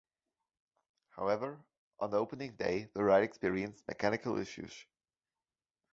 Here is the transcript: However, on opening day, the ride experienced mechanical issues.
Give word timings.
However, 1.11 1.63
on 1.99 2.15
opening 2.15 2.53
day, 2.55 2.89
the 2.95 3.03
ride 3.03 3.21
experienced 3.21 3.87
mechanical 3.87 4.39
issues. 4.39 4.87